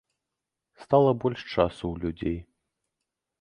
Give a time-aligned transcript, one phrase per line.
[0.83, 2.39] Стала больш часу ў людзей.